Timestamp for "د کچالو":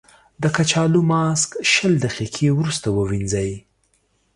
0.41-0.99